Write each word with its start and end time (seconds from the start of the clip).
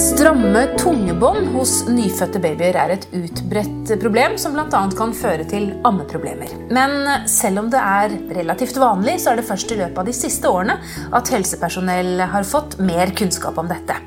Stramme 0.00 0.62
tungebånd 0.78 1.50
hos 1.52 1.82
nyfødte 1.84 2.40
babyer 2.40 2.76
er 2.80 2.94
et 2.94 3.02
utbredt 3.12 3.90
problem 4.00 4.38
som 4.40 4.54
bl.a. 4.56 4.80
kan 4.96 5.12
føre 5.12 5.44
til 5.50 5.66
ammeproblemer. 5.84 6.54
Men 6.72 7.28
selv 7.28 7.60
om 7.60 7.68
det 7.68 7.82
er 7.84 8.14
relativt 8.38 8.80
vanlig, 8.80 9.18
så 9.20 9.34
er 9.34 9.42
det 9.42 9.48
først 9.50 9.74
i 9.74 9.76
løpet 9.82 10.00
av 10.00 10.08
de 10.08 10.14
siste 10.16 10.48
årene 10.48 10.78
at 11.12 11.32
helsepersonell 11.34 12.24
har 12.32 12.48
fått 12.48 12.78
mer 12.80 13.12
kunnskap 13.12 13.60
om 13.60 13.68
dette. 13.68 13.98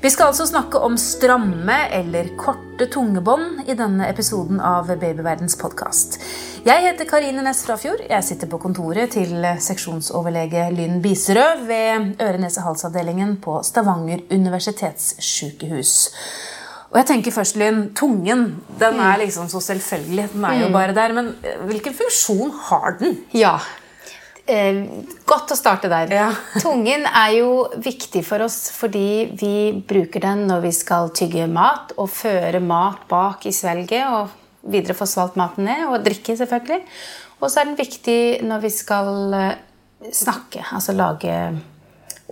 Vi 0.00 0.10
skal 0.10 0.30
altså 0.30 0.44
snakke 0.46 0.78
om 0.78 0.94
stramme 1.00 1.76
eller 1.90 2.28
korte 2.38 2.86
tungebånd 2.86 3.64
i 3.66 3.74
denne 3.74 4.06
episoden 4.06 4.60
av 4.62 4.86
Babyverdens 4.86 5.56
podkast. 5.58 6.20
Jeg 6.62 6.84
heter 6.84 7.08
Karine 7.10 7.42
Næss 7.42 7.64
Frafjord. 7.66 8.04
Jeg 8.06 8.22
sitter 8.22 8.46
på 8.46 8.60
kontoret 8.62 9.10
til 9.16 9.42
seksjonsoverlege 9.64 10.68
Lynn 10.76 11.00
Biserød 11.02 11.64
ved 11.66 12.22
øre-nese-hals-avdelingen 12.22 13.40
på 13.42 13.56
Stavanger 13.66 14.22
universitetssykehus. 14.30 15.96
Og 16.92 17.00
jeg 17.00 17.10
tenker 17.10 17.34
først, 17.34 17.58
Lynn, 17.58 17.88
Tungen 17.98 18.46
den 18.78 19.02
er 19.02 19.18
liksom 19.24 19.50
så 19.50 19.60
selvfølgelig. 19.66 20.28
Den 20.36 20.46
er 20.46 20.62
jo 20.62 20.70
bare 20.78 20.94
der. 20.94 21.12
Men 21.18 21.34
hvilken 21.66 21.98
funksjon 21.98 22.54
har 22.70 22.94
den? 23.02 23.18
Ja. 23.34 23.56
Eh, 24.48 24.78
godt 25.28 25.52
å 25.52 25.56
starte 25.58 25.90
der. 25.92 26.12
Ja. 26.14 26.28
Tungen 26.64 27.04
er 27.04 27.34
jo 27.36 27.68
viktig 27.84 28.22
for 28.24 28.40
oss 28.46 28.70
fordi 28.72 29.28
vi 29.36 29.54
bruker 29.84 30.24
den 30.24 30.46
når 30.48 30.62
vi 30.64 30.74
skal 30.76 31.12
tygge 31.16 31.44
mat 31.52 31.92
og 31.98 32.08
føre 32.08 32.62
mat 32.64 33.04
bak 33.10 33.44
i 33.48 33.52
svelget 33.52 34.08
og 34.08 34.32
videre 34.68 34.96
få 34.96 35.06
svalt 35.08 35.36
maten 35.38 35.68
ned, 35.68 35.84
og 35.88 36.02
drikke, 36.04 36.36
selvfølgelig. 36.36 36.80
Og 37.38 37.50
så 37.50 37.60
er 37.60 37.68
den 37.68 37.78
viktig 37.78 38.20
når 38.48 38.64
vi 38.64 38.72
skal 38.72 39.36
eh, 39.36 39.60
snakke, 40.16 40.64
altså 40.72 40.96
lage 40.96 41.36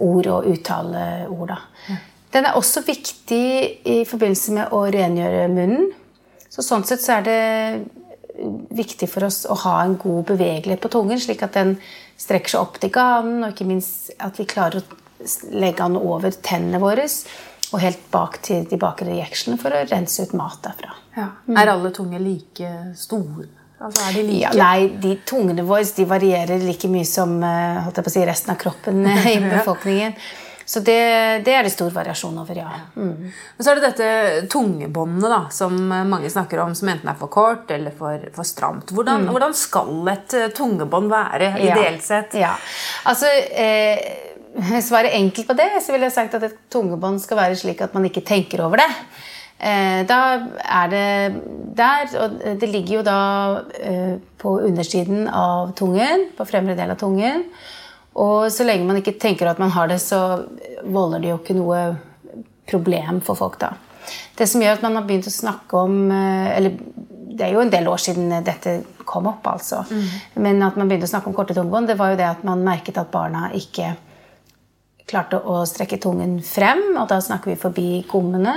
ord 0.00 0.30
og 0.32 0.48
uttale 0.50 1.04
ord. 1.28 1.52
Da. 1.52 2.00
Den 2.32 2.48
er 2.48 2.56
også 2.56 2.82
viktig 2.84 3.44
i 3.84 4.00
forbindelse 4.08 4.56
med 4.56 4.74
å 4.76 4.82
rengjøre 4.92 5.46
munnen. 5.52 5.92
Så 6.52 6.64
sånn 6.64 6.84
sett 6.88 7.04
så 7.04 7.18
er 7.18 7.28
det 7.28 7.40
viktig 8.76 9.08
for 9.08 9.26
oss 9.28 9.44
å 9.48 9.56
ha 9.64 9.78
en 9.84 9.96
god 10.00 10.26
bevegelighet 10.32 10.82
på 10.82 10.90
tungen, 10.92 11.20
slik 11.20 11.44
at 11.44 11.56
den 11.56 11.76
strekker 12.20 12.54
seg 12.54 12.62
opp 12.62 12.80
til 12.82 12.92
ganen, 12.94 13.42
og 13.44 13.52
ikke 13.52 13.68
minst 13.68 14.14
at 14.22 14.38
vi 14.40 14.48
klarer 14.48 14.82
å 14.82 15.02
legge 15.56 15.82
den 15.82 15.98
over 15.98 16.34
tennene 16.44 16.80
våre 16.82 17.06
og 17.72 17.82
helt 17.82 18.02
bak 18.12 18.38
til 18.46 18.66
de 18.70 18.78
bakre 18.78 19.16
jekslene 19.18 19.58
for 19.58 19.74
å 19.74 19.84
rense 19.90 20.22
ut 20.22 20.34
mat 20.38 20.60
derfra. 20.62 20.94
Ja. 21.16 21.30
Er 21.56 21.72
alle 21.72 21.90
tunger 21.94 22.22
like 22.22 22.72
store? 22.98 23.48
Altså, 23.76 24.06
er 24.06 24.14
de 24.16 24.24
like? 24.24 24.42
Ja, 24.46 24.52
nei, 24.56 24.88
de 25.02 25.16
Tungene 25.28 25.64
våre 25.66 25.84
de 25.96 26.06
varierer 26.08 26.62
like 26.64 26.88
mye 26.88 27.04
som 27.08 27.36
eh, 27.44 27.90
si, 28.06 28.22
resten 28.24 28.54
av 28.54 28.60
kroppen 28.60 29.02
i 29.34 29.38
befolkningen. 29.42 30.14
Så 30.66 30.80
det, 30.82 30.98
det, 31.46 31.52
er 31.54 31.62
det 31.62 31.70
stor 31.70 31.92
variasjon 31.94 32.38
over, 32.42 32.58
ja. 32.58 32.72
Mm. 32.98 33.30
Men 33.30 33.62
så 33.62 33.70
er 33.70 33.78
det 33.78 33.90
dette 33.92 34.48
tungebåndet 34.50 35.30
da, 35.30 35.40
som 35.54 35.76
mange 35.86 36.30
snakker 36.32 36.58
om, 36.64 36.74
som 36.74 36.90
enten 36.90 37.12
er 37.12 37.18
for 37.20 37.30
kort 37.30 37.70
eller 37.70 37.94
for, 37.94 38.24
for 38.34 38.48
stramt. 38.48 38.90
Hvordan, 38.90 39.28
mm. 39.28 39.30
hvordan, 39.30 39.54
skal 39.54 40.10
et 40.10 40.34
eh, 40.34 40.48
tungebånd 40.56 41.12
være 41.12 41.52
ideelt 41.62 42.06
sett? 42.06 42.38
Ja, 42.42 42.56
altså... 43.06 43.30
Eh, 43.54 44.24
Svaret 44.56 45.12
enkelt 45.12 45.50
på 45.50 45.52
det, 45.52 45.66
så 45.84 45.92
ville 45.92 46.06
jeg 46.06 46.14
sagt 46.14 46.34
at 46.38 46.44
et 46.46 46.54
tungebånd 46.72 47.18
skal 47.20 47.36
være 47.36 47.58
slik 47.60 47.82
at 47.84 47.92
man 47.92 48.06
ikke 48.08 48.22
tenker 48.24 48.62
over 48.64 48.80
det. 48.80 48.86
Eh, 49.56 50.00
da 50.08 50.20
er 50.64 50.90
det 50.92 51.08
der, 51.76 52.08
og 52.22 52.38
det 52.60 52.68
ligger 52.68 52.98
jo 52.98 53.04
da 53.04 53.20
eh, 53.76 54.16
på 54.40 54.58
undersiden 54.64 55.28
av 55.28 55.74
tungen, 55.76 56.30
på 56.36 56.48
fremre 56.48 56.76
del 56.78 56.92
av 56.92 57.00
tungen. 57.00 57.44
Og 58.16 58.52
så 58.52 58.64
lenge 58.64 58.88
man 58.88 59.00
ikke 59.00 59.18
tenker 59.20 59.50
at 59.50 59.60
man 59.60 59.74
har 59.74 59.90
det, 59.90 59.98
så 60.00 60.20
volder 60.84 61.22
det 61.22 61.32
jo 61.32 61.40
ikke 61.40 61.56
noe 61.58 61.80
problem 62.66 63.20
for 63.24 63.38
folk, 63.38 63.58
da. 63.60 63.74
Det 64.38 64.46
som 64.48 64.62
gjør 64.62 64.78
at 64.78 64.84
man 64.84 64.96
har 64.98 65.06
begynt 65.06 65.26
å 65.26 65.34
snakke 65.34 65.78
om 65.80 66.12
eh, 66.14 66.50
Eller 66.54 66.76
det 67.36 67.42
er 67.42 67.56
jo 67.56 67.62
en 67.64 67.72
del 67.72 67.88
år 67.90 67.98
siden 68.00 68.30
dette 68.46 68.76
kom 69.04 69.26
opp, 69.28 69.44
altså. 69.50 69.82
Mm. 69.90 70.04
Men 70.46 70.62
at 70.64 70.78
man 70.78 70.88
begynte 70.88 71.08
å 71.08 71.10
snakke 71.10 71.28
om 71.28 71.34
korte 71.36 71.56
tungebånd, 71.56 71.90
det 71.90 71.98
var 71.98 72.14
jo 72.14 72.20
det 72.20 72.28
at 72.30 72.44
man 72.48 72.64
merket 72.64 72.96
at 73.02 73.10
barna 73.12 73.50
ikke 73.54 73.90
klarte 75.06 75.42
å 75.44 75.58
strekke 75.68 75.98
tungen 76.02 76.38
frem, 76.46 76.80
og 76.96 77.10
da 77.12 77.20
snakker 77.22 77.52
vi 77.52 77.58
forbi 77.60 77.90
gommene. 78.08 78.54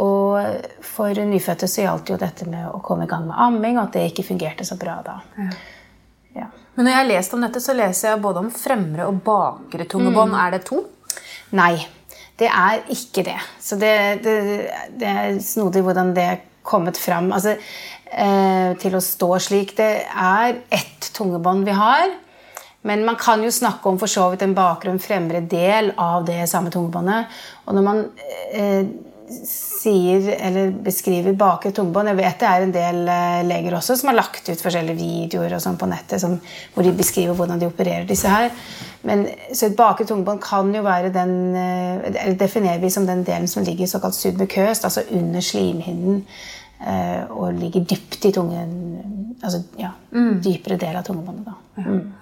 Og 0.00 0.80
for 0.86 1.20
nyfødte 1.26 1.68
så 1.68 1.84
gjaldt 1.84 2.14
jo 2.14 2.18
dette 2.18 2.48
med 2.48 2.70
å 2.70 2.80
komme 2.86 3.04
i 3.04 3.10
gang 3.10 3.28
med 3.28 3.38
amming, 3.44 3.76
og 3.76 3.90
at 3.90 3.98
det 3.98 4.08
ikke 4.08 4.26
fungerte 4.32 4.66
så 4.66 4.78
bra 4.80 4.96
da. 5.06 5.20
Ja. 5.36 5.50
Ja. 6.40 6.50
Men 6.74 6.86
når 6.86 6.92
jeg 6.92 7.00
har 7.00 7.08
lest 7.10 7.34
om 7.36 7.44
dette, 7.44 7.62
så 7.62 7.74
leser 7.76 8.12
jeg 8.12 8.22
både 8.22 8.44
om 8.44 8.52
fremre 8.54 9.08
og 9.10 9.22
bakre 9.26 9.86
tungebånd. 9.90 10.34
Mm. 10.34 10.38
Er 10.42 10.54
det 10.54 10.62
to? 10.68 10.84
Nei, 11.58 11.74
det 12.40 12.48
er 12.48 12.84
ikke 12.94 13.24
det. 13.26 13.38
Så 13.60 13.78
det, 13.80 13.94
det, 14.24 14.36
det 15.00 15.10
er 15.10 15.42
snodig 15.44 15.82
hvordan 15.84 16.14
det 16.16 16.26
er 16.26 16.40
kommet 16.70 16.98
fram 17.00 17.30
altså, 17.34 17.56
eh, 18.06 18.72
til 18.80 18.96
å 18.96 19.02
stå 19.04 19.30
slik. 19.42 19.74
Det 19.78 19.92
er 20.08 20.60
ett 20.70 21.10
tungebånd 21.16 21.66
vi 21.68 21.76
har. 21.76 22.10
Men 22.86 23.04
man 23.04 23.18
kan 23.20 23.42
jo 23.44 23.50
snakke 23.52 23.90
om 23.90 23.98
for 24.00 24.08
så 24.08 24.30
vidt 24.32 24.46
en 24.46 24.56
bakgrunn, 24.56 25.02
fremre 25.02 25.42
del 25.44 25.92
av 26.00 26.24
det 26.28 26.46
samme 26.48 26.72
tungebåndet. 26.72 27.40
Og 27.68 27.76
når 27.76 27.84
man 27.84 28.04
eh, 28.56 28.86
sier 29.30 30.28
eller 30.36 30.72
beskriver 30.84 31.36
bakre 31.38 31.70
tungebånd 31.74 32.10
Jeg 32.10 32.18
vet 32.18 32.40
det 32.42 32.48
er 32.48 32.64
en 32.64 32.74
del 32.74 33.00
eh, 33.08 33.40
leger 33.46 33.76
også 33.78 33.96
som 33.98 34.10
har 34.10 34.18
lagt 34.18 34.48
ut 34.50 34.62
forskjellige 34.62 34.98
videoer 34.98 35.54
og 35.56 35.62
sånn 35.62 35.78
på 35.80 35.88
nettet 35.90 36.22
som, 36.22 36.36
hvor 36.74 36.86
de 36.86 36.94
beskriver 36.96 37.36
hvordan 37.38 37.60
de 37.60 37.68
opererer 37.70 38.08
disse 38.08 38.30
her. 38.30 38.50
Men, 39.06 39.24
så 39.54 39.68
et 39.68 39.76
bakre 39.78 40.06
tungebånd 40.08 40.42
kan 40.44 40.72
jo 40.74 40.84
være 40.86 41.12
den 41.14 41.34
eh, 41.56 42.08
eller 42.10 42.38
definerer 42.40 42.82
vi 42.82 42.92
som 42.92 43.06
den 43.08 43.24
delen 43.26 43.48
som 43.50 43.64
ligger 43.66 43.88
såkalt 43.90 44.18
submukøst, 44.18 44.88
altså 44.88 45.06
under 45.16 45.44
slimhinnen. 45.44 46.24
Eh, 46.80 47.24
og 47.28 47.52
ligger 47.60 47.84
dypt 47.84 48.24
i 48.24 48.30
tungen 48.32 48.70
altså 49.44 49.58
ja, 49.76 49.90
mm. 50.12 50.38
dypere 50.44 50.78
del 50.80 50.96
av 50.96 51.04
tungebåndet. 51.04 51.44
da. 51.44 51.82
Mm. 51.84 52.12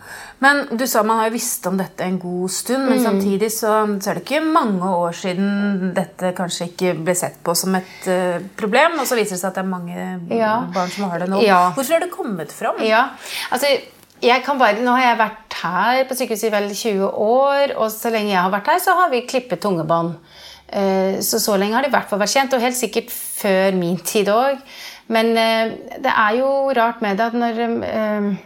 Men 0.42 0.64
du 0.78 0.82
sa 0.86 1.02
man 1.06 1.20
har 1.20 1.28
jo 1.28 1.34
visst 1.36 1.66
om 1.70 1.76
dette 1.78 2.06
en 2.06 2.18
god 2.18 2.50
stund, 2.50 2.88
men 2.88 2.98
mm. 2.98 3.04
samtidig 3.04 3.50
så, 3.54 3.74
så, 3.98 4.10
er 4.10 4.18
det 4.18 4.24
ikke 4.24 4.40
mange 4.42 4.90
år 4.90 5.14
siden 5.18 5.92
dette 5.94 6.32
kanskje 6.38 6.70
ikke 6.72 6.96
ble 7.06 7.14
sett 7.18 7.38
på 7.46 7.54
som 7.58 7.74
et 7.78 8.08
uh, 8.10 8.38
problem, 8.58 8.98
og 9.02 9.06
så 9.06 9.18
viser 9.18 9.36
det 9.36 9.42
seg 9.42 9.50
at 9.50 9.60
det 9.60 9.64
er 9.64 9.70
mange 9.70 10.08
ja. 10.34 10.56
barn 10.74 10.90
som 10.94 11.06
har 11.10 11.22
det 11.22 11.30
nå. 11.30 11.42
Ja. 11.46 11.60
Hvorfor 11.76 11.98
har 11.98 12.06
det 12.06 12.10
kommet 12.14 12.54
fram? 12.54 12.82
Ja, 12.86 13.04
altså 13.54 13.70
jeg 14.22 14.42
kan 14.42 14.58
bare, 14.58 14.82
Nå 14.82 14.94
har 14.96 15.12
jeg 15.12 15.20
vært 15.20 15.58
her 15.62 16.04
på 16.08 16.18
sykehuset 16.18 16.50
i 16.50 16.54
vel 16.54 16.70
20 16.74 17.22
år, 17.22 17.78
og 17.78 17.90
så 17.94 18.10
lenge 18.14 18.32
jeg 18.32 18.42
har 18.42 18.54
vært 18.54 18.74
her, 18.74 18.82
så 18.82 18.98
har 18.98 19.14
vi 19.14 19.22
klippet 19.26 19.62
tungebånd. 19.62 20.16
Eh, 20.68 21.20
så 21.24 21.40
så 21.40 21.56
lenge 21.56 21.76
har 21.76 21.84
det 21.84 21.92
i 21.92 21.96
hvert 21.96 22.10
fall 22.10 22.20
vært 22.20 22.34
kjent, 22.34 22.54
og 22.54 22.64
helt 22.64 22.76
sikkert 22.76 23.12
før 23.12 23.76
min 23.78 23.98
tid 24.04 24.28
òg. 24.32 24.60
Men 25.08 25.32
eh, 25.40 25.76
det 26.04 26.12
er 26.12 26.40
jo 26.40 26.50
rart 26.76 27.00
med 27.04 27.16
det 27.18 27.30
at 27.30 27.38
når 27.38 27.64
eh, 27.88 28.36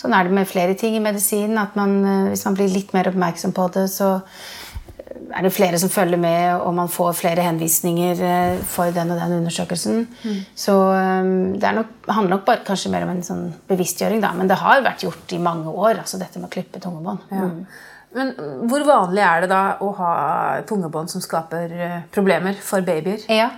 Sånn 0.00 0.14
er 0.16 0.24
det 0.24 0.32
med 0.32 0.48
flere 0.48 0.72
ting 0.80 0.94
i 0.96 1.02
medisinen. 1.04 1.58
at 1.60 1.74
man, 1.76 2.30
Hvis 2.30 2.46
man 2.46 2.54
blir 2.56 2.70
litt 2.72 2.94
mer 2.96 3.10
oppmerksom 3.10 3.52
på 3.52 3.66
det, 3.74 3.82
så 3.92 4.22
er 5.36 5.44
det 5.44 5.50
flere 5.52 5.76
som 5.76 5.92
følger 5.92 6.16
med, 6.16 6.54
og 6.56 6.72
man 6.72 6.88
får 6.88 7.18
flere 7.18 7.44
henvisninger 7.44 8.62
for 8.64 8.94
den 8.96 9.12
og 9.12 9.20
den 9.20 9.34
undersøkelsen. 9.42 10.08
Mm. 10.24 10.38
Så 10.56 10.78
det 11.60 11.74
nok, 11.76 11.92
handler 12.08 12.32
nok 12.38 12.46
bare 12.46 12.64
kanskje 12.64 12.94
mer 12.94 13.04
om 13.04 13.12
en 13.12 13.20
sånn 13.28 13.44
bevisstgjøring, 13.68 14.24
da. 14.24 14.32
Men 14.32 14.48
det 14.48 14.56
har 14.62 14.80
vært 14.80 15.04
gjort 15.04 15.36
i 15.36 15.42
mange 15.50 15.68
år, 15.68 16.00
altså 16.00 16.16
dette 16.16 16.40
med 16.40 16.48
å 16.48 16.54
klippe 16.56 16.80
tungebånd. 16.80 17.28
Ja. 17.28 17.50
Mm. 17.50 17.60
Men 18.16 18.32
hvor 18.66 18.82
vanlig 18.86 19.22
er 19.22 19.44
det 19.44 19.50
da 19.52 19.64
å 19.82 19.90
ha 19.98 20.14
tungebånd 20.66 21.12
som 21.12 21.22
skaper 21.22 21.74
eh, 21.74 21.98
problemer 22.14 22.56
for 22.58 22.82
babyer? 22.86 23.22
Ja, 23.30 23.50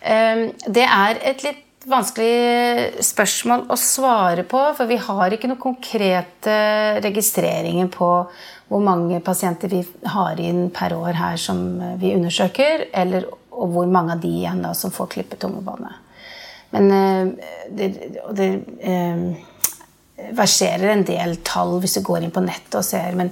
ehm, 0.00 0.48
Det 0.66 0.86
er 0.86 1.20
et 1.22 1.44
litt 1.46 1.86
vanskelig 1.86 3.02
spørsmål 3.02 3.66
å 3.70 3.78
svare 3.78 4.44
på, 4.46 4.60
for 4.78 4.90
vi 4.90 4.98
har 5.02 5.34
ikke 5.34 5.50
noen 5.50 5.62
konkrete 5.62 6.56
registreringer 7.02 7.90
på 7.94 8.10
hvor 8.72 8.82
mange 8.82 9.18
pasienter 9.20 9.70
vi 9.70 9.82
har 10.08 10.38
inn 10.40 10.68
per 10.74 10.94
år 10.96 11.18
her 11.18 11.38
som 11.40 11.62
vi 12.00 12.14
undersøker, 12.16 12.86
eller 12.92 13.26
og 13.52 13.74
hvor 13.74 13.90
mange 13.90 14.16
av 14.16 14.22
de 14.22 14.30
igjen 14.40 14.62
da 14.64 14.72
som 14.74 14.94
får 14.94 15.10
klippet 15.16 15.42
tungebåndet. 15.42 15.98
Men 16.72 16.92
eh, 16.96 17.50
det, 17.68 17.88
det 18.32 18.48
eh, 18.80 19.26
verserer 20.32 20.94
en 20.94 21.04
del 21.06 21.36
tall 21.44 21.76
hvis 21.82 21.98
du 21.98 22.06
går 22.06 22.24
inn 22.24 22.34
på 22.34 22.44
nettet 22.44 22.78
og 22.80 22.86
ser. 22.86 23.12
men 23.18 23.30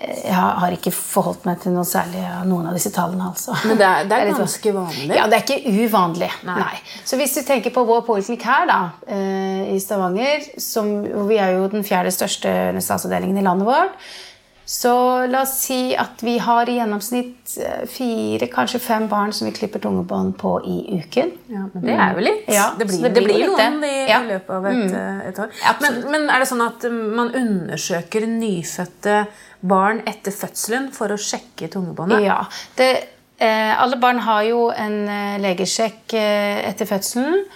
jeg 0.00 0.34
har 0.34 0.74
ikke 0.74 0.92
forholdt 0.94 1.46
meg 1.48 1.60
til 1.62 1.74
noe 1.74 1.86
særlig 1.88 2.20
av 2.28 2.44
noen 2.48 2.68
av 2.70 2.76
disse 2.76 2.92
tallene. 2.94 3.30
altså. 3.30 3.56
Men 3.66 3.80
det 3.80 3.86
er, 3.86 4.08
det 4.10 4.18
er, 4.18 4.32
ganske 4.42 4.74
vanlig? 4.76 5.16
Ja, 5.16 5.26
det 5.30 5.38
er 5.38 5.44
ikke 5.44 5.74
uvanlig. 5.86 6.30
Nei. 6.48 6.58
Nei. 6.60 6.80
Så 7.06 7.18
hvis 7.20 7.36
du 7.36 7.42
tenker 7.46 7.74
på 7.74 7.86
vår 7.88 8.04
poliklinikk 8.06 8.46
her 8.46 8.68
da, 8.70 8.78
eh, 9.08 9.74
i 9.74 9.80
Stavanger, 9.82 10.46
som, 10.62 10.90
vi 11.30 11.40
er 11.42 11.56
jo 11.56 11.68
den 11.72 11.86
fjerde 11.86 12.12
største 12.14 12.52
statsavdelingen 12.84 13.40
i 13.40 13.46
landet 13.46 13.68
vårt, 13.68 13.96
så 14.66 14.92
la 15.30 15.44
oss 15.44 15.52
si 15.62 15.94
at 15.94 16.22
vi 16.26 16.32
har 16.42 16.66
i 16.66 16.74
gjennomsnitt 16.80 17.52
eh, 17.62 17.84
fire, 17.86 18.48
kanskje 18.50 18.80
fem 18.82 19.04
barn 19.06 19.30
som 19.32 19.46
vi 19.46 19.52
klipper 19.54 19.78
tungebånd 19.84 20.32
på 20.40 20.56
i 20.66 20.78
uken. 20.98 21.30
Ja, 21.52 21.66
men 21.72 21.84
Det 21.84 21.94
er 21.94 22.16
jo 22.16 22.24
litt. 22.26 22.48
Ja, 22.50 22.64
det 22.78 22.88
blir, 22.88 23.04
det 23.04 23.12
blir, 23.14 23.20
det 23.20 23.28
blir 23.28 23.52
noen 23.52 23.84
i, 23.86 23.92
ja. 24.10 24.18
i, 24.24 24.32
løpet 24.32 24.50
av 24.56 24.66
et, 24.72 24.80
mm. 24.80 24.96
Eh, 24.98 25.20
et 25.28 25.38
år. 25.44 25.52
Men, 25.84 26.00
men, 26.10 26.26
er 26.34 26.42
det 26.42 26.48
sånn 26.50 26.64
at 26.66 26.88
man 26.90 27.30
undersøker 27.38 28.26
nyfødte 28.26 29.20
barn 29.62 30.02
etter 30.10 30.34
fødselen 30.34 30.90
for 30.96 31.14
å 31.14 31.20
sjekke 31.20 31.70
tungebåndet? 31.70 32.26
Ja. 32.26 32.40
Det, 32.74 32.90
eh, 33.38 33.70
alle 33.70 34.00
barn 34.02 34.18
har 34.26 34.42
jo 34.50 34.66
en 34.74 34.98
legesjekk 35.46 36.18
etter 36.18 36.90
fødselen. 36.90 37.46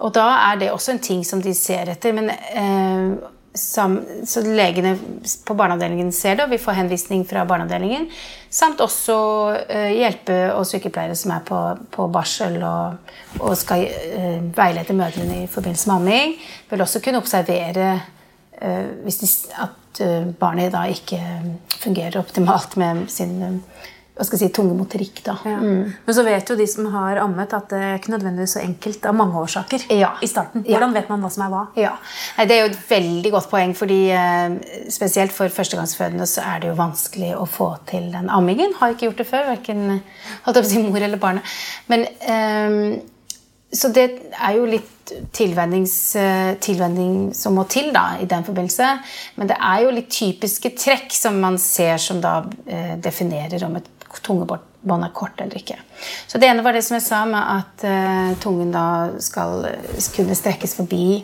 Og 0.00 0.14
da 0.16 0.28
er 0.50 0.60
det 0.60 0.70
også 0.72 0.94
en 0.94 1.02
ting 1.02 1.26
som 1.26 1.42
de 1.44 1.52
ser 1.56 1.90
etter. 1.92 2.14
Men, 2.16 2.30
eh, 2.30 3.28
sam, 3.54 3.98
så 4.26 4.42
legene 4.44 4.94
på 5.46 5.54
barneavdelingen 5.58 6.12
ser 6.14 6.38
det, 6.38 6.46
og 6.46 6.54
vi 6.54 6.60
får 6.62 6.78
henvisning 6.78 7.24
fra 7.28 7.44
barneavdelingen. 7.48 8.06
Samt 8.50 8.82
også 8.84 9.16
uh, 9.58 9.90
hjelpe- 9.94 10.52
og 10.54 10.66
sykepleiere 10.68 11.16
som 11.18 11.34
er 11.34 11.44
på, 11.46 11.58
på 11.90 12.06
barsel 12.12 12.58
og, 12.62 13.12
og 13.40 13.56
skal 13.58 13.86
uh, 13.86 14.38
veilede 14.56 14.96
mødrene 14.96 15.44
i 15.44 15.50
forbindelse 15.50 15.90
med 15.90 15.96
amming. 15.96 16.34
Vil 16.70 16.86
også 16.86 17.02
kunne 17.04 17.22
observere 17.22 17.92
uh, 18.62 18.90
de, 19.06 19.30
at 19.66 20.02
barnet 20.38 20.70
da 20.72 20.84
ikke 20.86 21.18
fungerer 21.80 22.20
optimalt 22.20 22.76
med 22.78 23.08
sin 23.10 23.62
hva 24.16 24.26
skal 24.26 24.36
jeg 24.36 24.50
si, 24.50 24.54
tunge 24.58 24.74
motorikk. 24.76 25.22
da. 25.24 25.36
Mm. 25.44 25.92
Men 26.06 26.14
så 26.16 26.24
vet 26.26 26.50
jo 26.50 26.56
de 26.58 26.66
som 26.68 26.88
har 26.92 27.20
ammet, 27.22 27.54
at 27.56 27.70
det 27.72 27.78
er 27.80 27.94
ikke 27.96 28.12
nødvendigvis 28.12 28.56
så 28.58 28.60
enkelt 28.60 29.06
av 29.08 29.14
mange 29.16 29.38
årsaker 29.40 29.86
Ja. 29.96 30.10
i 30.20 30.28
starten. 30.28 30.64
Ja. 30.66 30.76
Hvordan 30.76 30.92
vet 30.98 31.08
man 31.08 31.22
hva 31.24 31.30
som 31.32 31.44
er 31.46 31.52
hva? 31.54 31.62
Ja, 31.80 31.94
Nei, 32.36 32.44
Det 32.46 32.56
er 32.56 32.60
jo 32.66 32.72
et 32.72 32.90
veldig 32.90 33.30
godt 33.32 33.50
poeng, 33.50 33.72
fordi 33.76 34.00
eh, 34.10 34.58
spesielt 34.92 35.32
for 35.32 35.48
førstegangsfødende 35.48 36.26
så 36.28 36.42
er 36.44 36.60
det 36.60 36.68
jo 36.68 36.74
vanskelig 36.74 37.32
å 37.38 37.46
få 37.48 37.70
til 37.88 38.10
den 38.12 38.28
ammingen. 38.28 38.74
Har 38.80 38.92
ikke 38.92 39.08
gjort 39.08 39.22
det 39.22 39.26
før, 39.30 39.46
verken 39.54 40.02
si, 40.64 40.82
mor 40.82 41.00
eller 41.00 41.16
barnet. 41.16 41.42
Men, 41.88 42.04
um, 42.28 43.00
så 43.72 43.88
det 43.94 44.08
er 44.34 44.56
jo 44.56 44.66
litt 44.66 45.12
eh, 45.14 46.56
tilvenning 46.60 47.30
som 47.34 47.54
må 47.54 47.64
til 47.70 47.92
da, 47.94 48.16
i 48.20 48.26
den 48.26 48.44
forbindelse. 48.44 48.88
Men 49.36 49.50
det 49.50 49.56
er 49.56 49.84
jo 49.84 49.94
litt 49.94 50.10
typiske 50.10 50.74
trekk 50.76 51.14
som 51.14 51.38
man 51.40 51.56
ser 51.62 51.96
som 52.02 52.20
da 52.20 52.40
eh, 52.66 52.96
definerer 52.98 53.64
om 53.64 53.78
et 53.78 53.88
tungebånd 54.24 55.06
er 55.06 55.12
kort 55.14 55.40
eller 55.40 55.60
ikke. 55.60 55.78
Så 56.26 56.40
det 56.40 56.48
ene 56.50 56.64
var 56.66 56.74
det 56.74 56.82
som 56.86 56.96
jeg 56.98 57.06
sa 57.06 57.22
med 57.28 57.40
at 57.40 57.84
uh, 57.86 58.34
tungen 58.42 58.72
da 58.74 58.84
skal 59.22 59.66
eh, 59.70 60.02
kunne 60.14 60.36
strekkes 60.38 60.74
forbi 60.80 61.22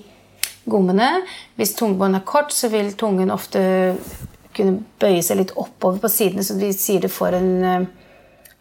gommene. 0.71 1.11
Hvis 1.59 1.75
tungebånd 1.79 2.19
er 2.19 2.27
kort, 2.27 2.55
så 2.55 2.71
vil 2.73 2.95
tungen 2.99 3.35
ofte 3.35 3.61
kunne 4.57 4.81
bøye 5.01 5.23
seg 5.25 5.43
litt 5.43 5.57
oppover 5.59 6.01
på 6.01 6.11
sidene, 6.13 6.45
så 6.47 6.57
vi 6.57 6.71
sier 6.77 7.03
du 7.03 7.11
får 7.13 7.39
en 7.41 7.53
uh, 7.65 7.89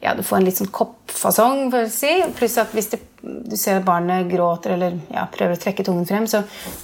ja, 0.06 0.14
du 0.14 0.22
får 0.24 0.38
en 0.38 0.46
litt 0.46 0.60
sånn 0.60 0.74
koppfasong, 0.74 1.70
for 1.74 1.88
å 1.88 1.92
si. 1.92 2.12
Pluss 2.38 2.60
at 2.62 2.74
hvis 2.76 2.92
det, 2.92 3.00
du 3.24 3.56
ser 3.58 3.80
at 3.80 3.88
barnet 3.88 4.30
gråter 4.30 4.76
eller 4.76 5.00
ja, 5.14 5.26
prøver 5.32 5.58
å 5.58 5.62
trekke 5.62 5.86
tungen 5.88 6.06
frem, 6.10 6.28
så 6.30 6.44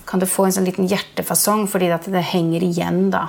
kan 0.10 0.22
du 0.22 0.26
få 0.30 0.48
en 0.48 0.56
sånn 0.56 0.68
liten 0.68 0.90
hjertefasong 0.90 1.68
fordi 1.70 1.92
det 1.92 2.24
henger 2.32 2.66
igjen 2.66 3.04
da, 3.14 3.28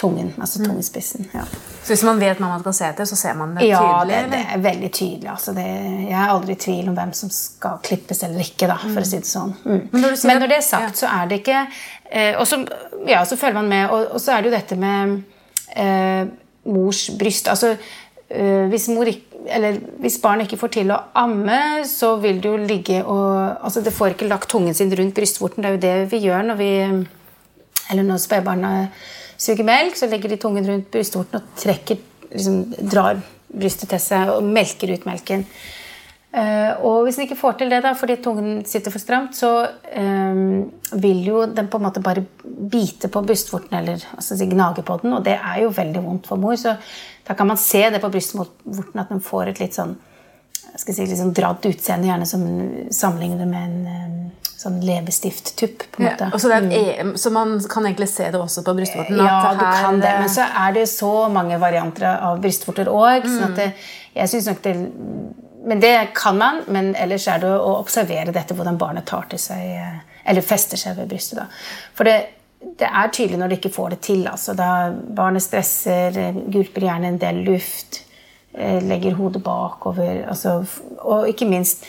tungen, 0.00 0.32
altså 0.40 0.62
tungespissen. 0.64 1.26
Ja. 1.34 1.42
Så 1.82 1.92
hvis 1.92 2.02
man 2.06 2.20
vet 2.20 2.40
hva 2.40 2.48
man 2.54 2.62
skal 2.62 2.76
se 2.76 2.88
etter, 2.88 3.08
så 3.08 3.18
ser 3.18 3.36
man 3.36 3.54
det 3.56 3.68
Ja, 3.68 3.80
tydelig? 3.80 4.16
det, 4.16 4.30
det 4.32 4.40
er 4.54 4.62
veldig 4.64 4.90
tydelig. 4.96 5.30
Altså 5.32 5.54
det, 5.56 5.66
jeg 6.08 6.16
er 6.16 6.32
aldri 6.34 6.56
i 6.56 6.60
tvil 6.64 6.90
om 6.90 6.96
hvem 6.96 7.12
som 7.16 7.32
skal 7.34 7.80
klippes 7.84 8.22
eller 8.26 8.44
ikke. 8.44 8.68
Da, 8.70 8.78
for 8.82 9.02
å 9.02 9.08
si 9.10 9.20
det 9.20 9.28
sånn. 9.28 9.54
Mm. 9.64 9.80
Men 9.92 10.06
når 10.06 10.18
Men 10.30 10.42
når 10.44 10.52
det 10.52 10.58
er 10.60 10.68
sagt, 10.68 11.00
så 11.02 11.10
er 11.12 11.30
det 11.30 11.40
ikke 11.42 11.64
eh, 11.64 12.34
Og 12.40 12.46
så, 12.48 12.60
ja, 13.08 13.24
så 13.24 13.36
følger 13.36 13.60
man 13.60 13.68
med. 13.68 13.90
Og, 13.90 14.14
og 14.16 14.20
så 14.20 14.36
er 14.36 14.42
det 14.42 14.50
jo 14.50 14.56
dette 14.56 14.80
med 14.80 15.16
eh, 15.76 16.24
mors 16.70 17.04
bryst. 17.20 17.48
Altså, 17.52 17.76
eh, 18.30 18.66
hvis, 18.72 18.88
mor 18.88 19.08
ikke, 19.10 19.44
eller, 19.48 19.80
hvis 20.00 20.18
barnet 20.22 20.48
ikke 20.48 20.60
får 20.64 20.74
til 20.80 20.92
å 20.96 21.00
amme, 21.20 21.60
så 21.88 22.16
vil 22.22 22.40
det 22.40 22.50
jo 22.50 22.58
ligge 22.60 23.04
og 23.04 23.56
altså 23.64 23.80
Det 23.84 23.92
får 23.92 24.14
ikke 24.14 24.28
lagt 24.28 24.50
tungen 24.52 24.74
sin 24.76 24.92
rundt 24.92 25.16
brystvorten. 25.16 25.64
Det 25.64 25.70
er 25.70 25.76
jo 25.76 25.86
det 25.86 26.12
vi 26.12 26.24
gjør 26.28 26.52
når 26.52 26.60
vi 26.60 26.74
eller 27.90 28.06
når 28.06 28.20
spedbarna 28.22 28.70
suger 29.40 29.66
melk, 29.66 29.98
så 29.98 30.08
legger 30.10 30.32
de 30.32 30.40
tungen 30.40 30.66
rundt 30.68 30.90
brystvorten 30.92 31.40
og 31.40 31.52
trekker, 31.58 32.00
liksom, 32.30 32.64
drar 32.92 33.20
brystet 33.50 33.90
til 33.90 34.02
seg 34.02 34.32
og 34.36 34.46
melker 34.46 34.92
ut 34.94 35.06
melken. 35.08 35.46
Eh, 36.30 36.76
og 36.86 37.02
hvis 37.02 37.16
den 37.18 37.26
ikke 37.26 37.40
får 37.40 37.56
til 37.58 37.72
det 37.72 37.80
da, 37.82 37.90
fordi 37.98 38.20
tungen 38.22 38.60
sitter 38.68 38.92
for 38.94 39.02
stramt, 39.02 39.34
så 39.34 39.50
eh, 39.90 40.42
vil 41.02 41.24
jo 41.26 41.42
den 41.50 41.70
på 41.70 41.80
en 41.80 41.86
måte 41.88 42.02
bare 42.04 42.22
bite 42.44 43.10
på 43.10 43.24
brystvorten 43.26 43.80
eller 43.80 44.04
altså, 44.14 44.38
gnage 44.44 44.84
på 44.86 45.00
den, 45.02 45.16
og 45.16 45.24
det 45.26 45.34
er 45.40 45.64
jo 45.64 45.72
veldig 45.74 46.04
vondt 46.04 46.30
for 46.30 46.38
mor. 46.38 46.54
Så 46.60 46.76
da 47.26 47.34
kan 47.34 47.50
man 47.50 47.58
se 47.58 47.82
det 47.90 48.02
på 48.02 48.12
brystvorten 48.12 49.02
at 49.02 49.10
den 49.10 49.24
får 49.24 49.50
et 49.50 49.64
litt 49.64 49.74
sånn 49.74 49.96
skal 50.78 50.94
si, 50.94 51.06
sånn 51.16 51.34
dratt 51.34 51.66
utseende, 51.66 52.06
gjerne 52.06 52.26
som 52.26 52.44
sammenligner 52.94 53.46
med 53.50 53.62
en 53.64 53.86
eh, 53.90 54.50
sånn 54.60 54.80
leppestifttupp. 54.84 55.86
Ja, 55.98 56.30
så, 56.38 56.50
et, 56.52 56.72
e- 56.76 57.06
så 57.18 57.30
man 57.32 57.56
kan 57.70 57.86
egentlig 57.88 58.10
se 58.12 58.28
det 58.30 58.38
også 58.38 58.62
på 58.66 58.74
brystvorten? 58.76 59.16
Ja, 59.16 59.54
du 59.56 59.64
kan 59.64 60.00
det. 60.02 60.12
Men 60.20 60.28
så 60.32 60.44
er 60.46 60.74
det 60.76 60.86
så 60.92 61.28
mange 61.32 61.56
varianter 61.62 62.18
av 62.20 62.40
brystvorter 62.44 62.90
òg. 62.92 63.24
Mm. 63.24 63.38
Sånn 63.40 63.56
det, 63.56 63.70
jeg 64.14 64.28
synes 64.34 64.50
nok 64.52 64.62
det 64.66 64.74
Men 65.64 65.80
det 65.80 65.94
kan 66.16 66.36
man. 66.38 66.62
Men 66.68 66.94
ellers 66.96 67.26
er 67.28 67.40
det 67.42 67.48
å 67.52 67.78
observere 67.78 68.32
dette, 68.32 68.54
hvordan 68.56 68.78
barnet 68.80 69.06
tar 69.06 69.26
til 69.28 69.38
seg 69.38 69.64
eh, 69.76 69.96
Eller 70.24 70.44
fester 70.44 70.76
seg 70.80 70.96
ved 70.96 71.08
brystet. 71.08 71.38
da. 71.40 71.48
For 71.96 72.04
det, 72.08 72.18
det 72.80 72.88
er 72.88 73.08
tydelig 73.12 73.38
når 73.40 73.48
de 73.48 73.58
ikke 73.60 73.72
får 73.72 73.90
det 73.90 74.00
til. 74.04 74.26
altså. 74.28 74.54
Da 74.56 74.90
barnet 74.92 75.42
stresser, 75.44 76.16
eh, 76.20 76.40
gulper 76.52 76.84
gjerne 76.88 77.14
en 77.14 77.18
del 77.20 77.42
luft, 77.48 78.02
eh, 78.04 78.09
legger 78.52 79.14
hodet 79.14 79.42
bakover. 79.44 80.24
Altså, 80.28 80.60
og 80.98 81.28
ikke 81.30 81.46
minst 81.46 81.84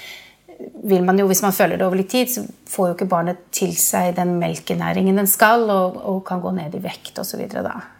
vil 0.84 1.04
man 1.04 1.20
jo, 1.20 1.28
Hvis 1.30 1.42
man 1.42 1.54
følger 1.54 1.78
det 1.78 1.86
over 1.86 2.00
litt 2.00 2.10
tid, 2.12 2.30
så 2.30 2.44
får 2.72 2.88
jo 2.88 2.96
ikke 2.96 3.08
barnet 3.12 3.40
til 3.54 3.74
seg 3.78 4.14
den 4.18 4.34
melkenæringen 4.40 5.20
den 5.20 5.30
skal, 5.30 5.66
og, 5.70 5.98
og 6.08 6.22
kan 6.28 6.42
gå 6.44 6.54
ned 6.56 6.76
i 6.78 6.82
vekt 6.84 7.20
osv. 7.22 7.42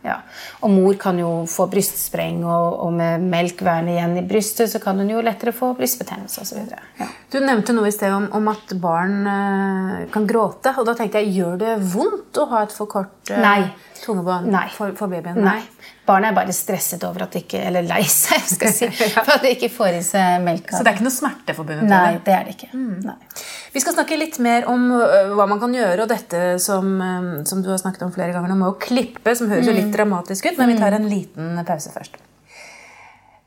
Ja. 0.06 0.18
Og 0.62 0.74
mor 0.74 0.98
kan 1.02 1.20
jo 1.20 1.30
få 1.50 1.68
brystspreng, 1.72 2.44
og, 2.46 2.80
og 2.86 2.94
med 2.98 3.26
melk 3.32 3.62
værende 3.66 3.96
igjen 3.96 4.18
i 4.22 4.26
brystet, 4.28 4.72
så 4.72 4.82
kan 4.84 5.00
hun 5.02 5.12
jo 5.12 5.24
lettere 5.26 5.54
få 5.56 5.74
brystbetennelse 5.78 6.46
osv. 6.46 6.64
Ja. 7.00 7.10
Du 7.32 7.40
nevnte 7.44 7.76
noe 7.76 7.90
i 7.90 7.96
sted 7.96 8.14
om, 8.16 8.30
om 8.38 8.52
at 8.52 8.76
barn 8.82 9.22
eh, 9.36 10.10
kan 10.14 10.28
gråte. 10.30 10.74
Og 10.78 10.88
da 10.88 10.98
tenkte 10.98 11.22
jeg, 11.22 11.36
gjør 11.42 11.62
det 11.62 11.78
vondt 11.94 12.42
å 12.42 12.50
ha 12.54 12.66
et 12.66 12.76
for 12.76 12.92
kort 12.92 13.32
eh, 13.32 13.42
Nei. 13.42 13.72
tungebånd 14.02 14.52
For, 14.76 14.96
for 14.98 15.12
babyen? 15.12 15.44
Nei. 15.46 15.62
Barnet 16.08 16.32
er 16.32 16.38
bare 16.40 16.54
stresset 16.56 17.04
over 17.06 17.28
at 17.28 17.36
de 17.36 17.44
ikke 17.44 17.60
Eller 17.62 17.86
lei 17.86 18.02
seg, 18.10 18.42
skal 18.50 18.74
si, 18.74 18.88
for 19.14 19.36
at 19.36 19.44
det 19.46 19.52
ikke 19.58 19.70
får 19.74 20.00
i 20.00 20.02
seg 20.06 20.42
melka. 20.46 20.74
Så 20.74 20.82
det 20.82 20.92
er 20.92 20.98
ikke 20.98 21.08
noe 21.08 21.14
smerte 21.14 21.56
forbundet 21.58 21.86
Nei, 21.86 22.00
med 22.08 22.18
det? 22.18 22.24
det 22.26 22.36
er 22.38 22.48
det 22.48 22.56
ikke. 22.58 22.72
Mm. 22.74 23.46
Vi 23.76 23.84
skal 23.84 23.98
snakke 24.00 24.18
litt 24.20 24.42
mer 24.44 24.68
om 24.72 24.90
hva 25.38 25.48
man 25.50 25.62
kan 25.62 25.78
gjøre, 25.78 26.04
og 26.04 26.12
dette 26.12 26.42
som, 26.64 26.90
som 27.48 27.62
du 27.64 27.70
har 27.72 27.80
snakket 27.82 28.08
om 28.08 28.16
flere 28.16 28.34
ganger 28.36 28.52
nå, 28.52 28.58
med 28.64 28.74
å 28.74 28.80
klippe, 28.82 29.38
som 29.38 29.52
høres 29.52 29.70
jo 29.70 29.78
litt 29.78 29.94
dramatisk 29.94 30.50
ut, 30.50 30.60
men 30.60 30.74
vi 30.74 30.82
tar 30.82 30.98
en 30.98 31.08
liten 31.12 31.62
pause 31.68 31.94
først. 31.94 32.20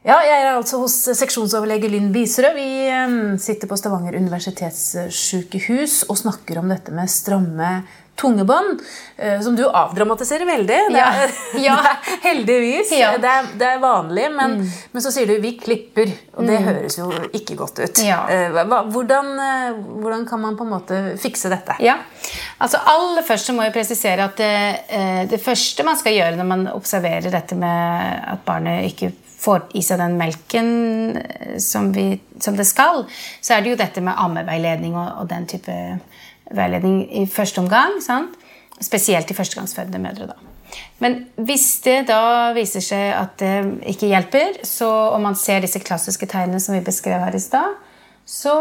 Ja, 0.04 0.18
jeg 0.20 0.37
er 0.37 0.50
altså 0.52 0.82
hos 0.82 0.99
seksjonsoverlege 1.16 1.88
Lynn 1.88 2.11
Biserød. 2.12 2.58
Vi 2.58 3.38
sitter 3.40 3.70
på 3.70 3.76
Stavanger 3.80 4.18
universitetssykehus 4.20 6.02
og 6.12 6.18
snakker 6.20 6.61
om 6.61 6.68
dette 6.68 6.92
med 6.92 7.08
stramme 7.08 7.78
tungebånd, 8.20 8.82
som 9.42 9.56
du 9.58 9.62
avdramatiserer 9.64 10.44
veldig. 10.46 10.76
Det 10.92 11.00
er, 11.00 11.32
Ja. 11.64 11.78
det 11.87 11.94
er 11.94 12.20
heldigvis. 12.28 12.92
Ja. 12.94 13.14
Det, 13.16 13.32
er, 13.32 13.49
det 13.58 13.70
er 13.73 13.80
vanlig, 13.82 14.28
men, 14.37 14.58
men 14.92 15.02
så 15.06 15.11
sier 15.11 15.32
du 15.32 15.38
'vi 15.40 15.54
klipper', 15.64 16.12
og 16.37 16.52
det 16.52 16.61
høres 16.68 17.00
jo 17.00 17.08
ikke 17.32 17.56
godt 17.64 17.80
ut. 17.80 18.04
Ja. 18.04 18.20
Eh, 18.28 18.61
Hvordan, 18.92 19.32
eh, 19.40 19.82
hvordan 20.04 20.28
kan 20.28 20.44
man 20.44 20.61
på 20.61 20.68
en 20.68 20.75
måte 20.76 21.02
fikse 21.18 21.49
dette? 21.49 21.80
Ja, 21.80 21.96
altså 22.61 22.84
Aller 22.92 23.25
først 23.25 23.49
så 23.49 23.56
må 23.56 23.64
jeg 23.64 23.73
presisere 23.80 24.28
at 24.28 24.37
det, 24.37 24.54
eh, 24.88 25.25
det 25.32 25.40
første 25.42 25.82
man 25.82 25.96
skal 25.96 26.12
gjøre 26.12 26.37
når 26.37 26.52
man 26.52 26.68
observerer 26.76 27.32
dette 27.32 27.56
med 27.56 28.20
at 28.37 28.44
barnet 28.44 28.92
ikke 28.92 29.14
får 29.44 29.68
i 29.76 29.82
seg 29.84 30.00
den 30.00 30.16
melken 30.20 30.70
eh, 31.20 31.58
som, 31.62 31.92
vi, 31.94 32.14
som 32.42 32.56
det 32.58 32.66
skal, 32.68 33.04
så 33.40 33.56
er 33.56 33.64
det 33.64 33.74
jo 33.74 33.80
dette 33.80 34.04
med 34.04 34.18
ammeveiledning 34.20 34.96
og, 34.96 35.22
og 35.22 35.30
den 35.30 35.46
type 35.50 35.76
veiledning 36.54 37.04
i 37.22 37.26
første 37.30 37.62
omgang. 37.62 38.00
Sant? 38.04 38.34
Spesielt 38.82 39.28
til 39.30 39.38
førstegangsfødende 39.38 40.02
mødre. 40.02 40.32
da. 40.32 40.54
Men 40.98 41.20
hvis 41.36 41.66
det 41.84 42.04
da 42.08 42.52
viser 42.56 42.82
seg 42.84 43.12
at 43.14 43.36
det 43.42 43.54
ikke 43.94 44.10
hjelper, 44.10 44.60
så, 44.66 44.88
og 45.14 45.20
man 45.22 45.36
ser 45.38 45.62
disse 45.64 45.82
klassiske 45.82 46.28
tegnene 46.30 46.62
som 46.62 46.76
vi 46.76 46.84
beskrev 46.84 47.22
her 47.22 47.36
i 47.36 47.42
stad, 47.42 47.76
så 48.24 48.54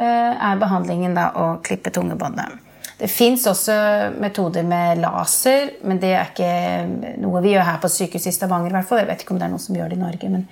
eh, 0.00 0.32
er 0.32 0.60
behandlingen 0.60 1.14
da 1.16 1.30
å 1.36 1.46
klippe 1.64 1.92
tungebåndet. 1.94 2.69
Det 3.00 3.08
fins 3.08 3.46
også 3.48 3.74
metoder 4.20 4.66
med 4.66 4.98
laser, 5.00 5.70
men 5.88 6.00
det 6.02 6.10
er 6.12 6.26
ikke 6.28 7.20
noe 7.22 7.40
vi 7.40 7.54
gjør 7.54 7.64
her 7.64 7.78
på 7.80 7.88
sykehuset 7.88 8.28
i 8.28 8.36
Stavanger. 8.36 8.68
i 8.68 8.76
hvert 8.76 8.88
fall. 8.90 9.00
Jeg 9.00 9.08
vet 9.08 9.22
ikke 9.24 9.32
om 9.32 9.40
det 9.40 9.46
er 9.46 9.54
noen 9.54 9.62
som 9.64 9.78
gjør 9.78 9.88
det 9.88 9.96
i 9.96 10.02
Norge, 10.02 10.28
men 10.34 10.44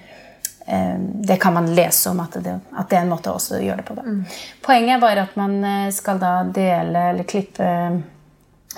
eh, 0.64 0.94
det 1.28 1.36
kan 1.42 1.56
man 1.58 1.68
lese 1.76 2.08
om 2.08 2.22
at 2.24 2.38
det, 2.40 2.54
at 2.72 2.88
det 2.88 2.96
er 2.96 3.04
en 3.04 3.12
måte 3.12 3.34
også 3.34 3.58
å 3.58 3.64
gjøre 3.66 3.82
det 3.82 3.88
på. 3.90 3.98
Da. 3.98 4.14
Poenget 4.64 4.94
er 4.96 5.02
bare 5.04 5.26
at 5.28 5.36
man 5.36 5.58
eh, 5.60 5.90
skal 5.92 6.22
da 6.22 6.32
dele 6.48 7.04
eller 7.10 7.28
klippe 7.28 7.68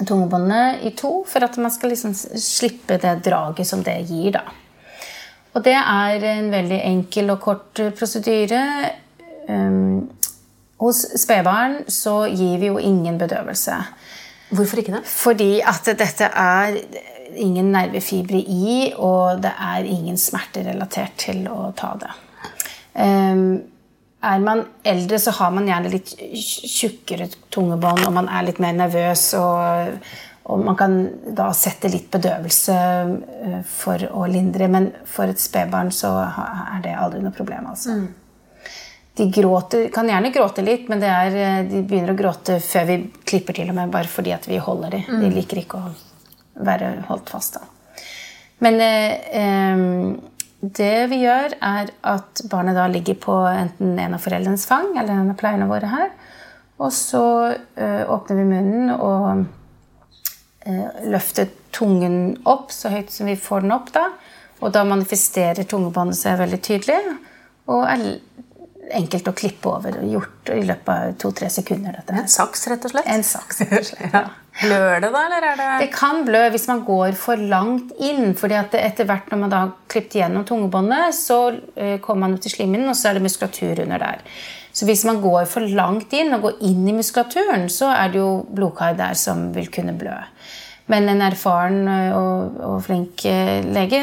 tungebåndet 0.00 0.82
i 0.82 0.94
to 0.98 1.12
for 1.28 1.46
at 1.46 1.58
man 1.62 1.70
skal 1.70 1.94
liksom 1.94 2.14
slippe 2.16 2.98
det 2.98 3.20
draget 3.26 3.70
som 3.70 3.84
det 3.86 4.00
gir. 4.10 4.32
da. 4.40 4.44
Og 5.54 5.62
det 5.66 5.74
er 5.78 6.24
en 6.34 6.50
veldig 6.50 6.80
enkel 6.90 7.32
og 7.34 7.40
kort 7.42 7.82
prosedyre. 7.98 8.62
Um, 9.46 10.10
hos 10.80 11.02
spedbarn 11.20 11.82
så 11.92 12.22
gir 12.32 12.58
vi 12.60 12.70
jo 12.70 12.78
ingen 12.80 13.18
bedøvelse. 13.20 13.76
Hvorfor 14.50 14.80
ikke 14.80 14.96
det? 14.96 15.04
Fordi 15.06 15.50
at 15.60 15.90
dette 15.98 16.30
er 16.32 16.78
ingen 17.36 17.70
nervefibre 17.72 18.40
i, 18.40 18.92
og 18.96 19.42
det 19.44 19.52
er 19.54 19.86
ingen 19.86 20.18
smerte 20.18 20.64
relatert 20.66 21.18
til 21.20 21.44
å 21.52 21.70
ta 21.78 21.92
det. 22.00 22.14
Um, 22.94 23.60
er 24.20 24.40
man 24.44 24.64
eldre, 24.84 25.18
så 25.18 25.32
har 25.38 25.52
man 25.54 25.68
gjerne 25.68 25.92
litt 25.92 26.10
tjukkere 26.18 27.30
tungebånd, 27.52 28.04
og 28.04 28.16
man 28.16 28.28
er 28.28 28.48
litt 28.48 28.60
mer 28.60 28.74
nervøs. 28.76 29.22
Og, 29.38 29.94
og 30.50 30.64
man 30.66 30.76
kan 30.76 30.96
da 31.36 31.48
sette 31.56 31.88
litt 31.92 32.10
bedøvelse 32.12 32.76
eh, 32.76 33.60
for 33.64 34.04
å 34.10 34.26
lindre. 34.28 34.68
Men 34.68 34.90
for 35.08 35.32
et 35.32 35.40
spedbarn 35.40 35.92
så 35.94 36.12
er 36.26 36.84
det 36.84 36.98
aldri 37.00 37.22
noe 37.24 37.36
problem. 37.36 37.70
altså. 37.72 37.96
De 39.18 39.26
gråter, 39.34 39.88
kan 39.92 40.08
gjerne 40.08 40.30
gråte 40.32 40.62
litt, 40.64 40.88
men 40.88 41.02
er, 41.02 41.34
eh, 41.36 41.64
de 41.68 41.82
begynner 41.82 42.14
å 42.14 42.18
gråte 42.18 42.60
før 42.62 42.86
vi 42.88 42.98
klipper 43.26 43.58
til 43.58 43.72
og 43.72 43.76
med, 43.76 43.90
bare 43.90 44.08
fordi 44.08 44.32
at 44.36 44.46
vi 44.48 44.60
holder 44.62 44.96
dem. 44.96 45.20
De 45.20 45.32
liker 45.34 45.64
ikke 45.64 45.80
å 45.80 45.92
være 46.66 46.94
holdt 47.08 47.32
fast. 47.32 47.58
da. 47.58 47.66
Men 48.60 48.80
eh, 48.84 50.16
det 50.60 51.06
vi 51.08 51.22
gjør, 51.22 51.54
er 51.64 51.92
at 52.04 52.42
barnet 52.52 52.76
da 52.76 52.86
ligger 52.92 53.16
på 53.20 53.36
enten 53.48 53.96
en 53.98 54.16
av 54.16 54.20
foreldrenes 54.20 54.66
fang 54.68 54.92
eller 54.92 55.14
en 55.14 55.32
av 55.32 55.38
pleierne 55.40 55.68
våre 55.70 55.88
her. 55.88 56.10
Og 56.80 56.92
så 56.92 57.24
eh, 57.76 58.04
åpner 58.08 58.40
vi 58.40 58.44
munnen 58.48 58.92
og 58.94 59.46
eh, 60.68 61.08
løfter 61.12 61.48
tungen 61.72 62.36
opp 62.48 62.72
så 62.72 62.92
høyt 62.92 63.12
som 63.12 63.28
vi 63.28 63.38
får 63.40 63.64
den 63.64 63.74
opp. 63.76 63.88
da. 63.96 64.10
Og 64.60 64.72
da 64.76 64.84
manifesterer 64.84 65.64
tungebåndet 65.68 66.20
seg 66.20 66.40
veldig 66.40 66.60
tydelig. 66.64 67.00
Og 67.72 67.84
er 67.88 68.04
enkelt 68.96 69.28
å 69.30 69.34
klippe 69.36 69.70
over. 69.70 69.98
og 70.00 70.12
Gjort 70.14 70.52
i 70.54 70.60
løpet 70.66 70.92
av 70.92 71.16
to-tre 71.20 71.50
sekunder. 71.52 71.96
Dette. 72.00 72.16
En 72.22 72.30
saks, 72.30 72.66
rett 72.70 72.86
og 72.86 72.94
slett? 72.94 73.08
En 73.10 73.24
saks, 73.26 73.64
rett 73.66 73.80
og 73.80 73.90
slett, 73.92 74.14
ja. 74.14 74.24
Blør 74.60 74.98
det 75.00 75.08
da, 75.14 75.20
eller 75.24 75.44
er 75.46 75.56
det 75.56 75.66
Det 75.84 75.90
kan 75.94 76.24
blø 76.26 76.40
hvis 76.52 76.66
man 76.68 76.82
går 76.84 77.14
for 77.16 77.40
langt 77.40 77.92
inn. 78.02 78.34
fordi 78.36 78.56
at 78.58 78.74
etter 78.76 79.06
hvert 79.08 79.30
når 79.30 79.42
man 79.44 79.52
da 79.52 79.60
har 79.64 79.74
klippet 79.88 80.18
gjennom 80.20 80.44
tungebåndet, 80.44 81.14
så 81.16 81.40
uh, 81.54 81.98
kommer 82.02 82.26
man 82.26 82.34
ut 82.36 82.46
i 82.46 82.52
slimhinnen, 82.52 82.90
og 82.90 82.98
så 82.98 83.10
er 83.10 83.18
det 83.18 83.26
muskulatur 83.28 83.84
under 83.86 84.02
der. 84.02 84.24
Så 84.72 84.86
hvis 84.86 85.04
man 85.06 85.20
går 85.22 85.46
for 85.50 85.66
langt 85.66 86.12
inn 86.14 86.34
og 86.34 86.44
går 86.46 86.64
inn 86.66 86.82
i 86.88 86.94
muskulaturen, 86.94 87.68
så 87.72 87.90
er 87.94 88.12
det 88.12 88.20
jo 88.20 88.42
blodkar 88.54 88.98
der 88.98 89.16
som 89.18 89.48
vil 89.54 89.70
kunne 89.72 89.96
blø. 89.98 90.18
Men 90.90 91.08
en 91.10 91.22
erfaren 91.22 91.86
og, 92.16 92.60
og 92.66 92.76
flink 92.82 93.24
eh, 93.30 93.62
lege, 93.66 94.00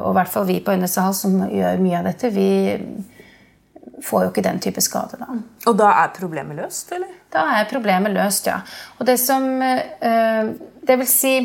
og 0.00 0.10
i 0.10 0.16
hvert 0.16 0.32
fall 0.32 0.46
vi 0.48 0.62
på 0.64 0.72
Øynesal 0.72 1.12
som 1.16 1.42
gjør 1.52 1.82
mye 1.84 1.98
av 2.00 2.08
dette, 2.08 2.32
vi 2.32 2.48
får 4.04 4.24
jo 4.24 4.30
ikke 4.32 4.44
den 4.44 4.58
type 4.60 4.80
skade. 4.84 5.18
da. 5.20 5.38
Og 5.66 5.76
da 5.78 5.92
er 6.02 6.14
problemet 6.16 6.58
løst, 6.58 6.92
eller? 6.92 7.12
Da 7.32 7.46
er 7.58 7.68
problemet 7.70 8.12
løst, 8.12 8.46
ja. 8.46 8.60
Og 8.98 9.06
det 9.06 9.18
som 9.20 9.46
øh, 9.62 10.50
Det 10.86 10.98
vil 10.98 11.08
si 11.10 11.36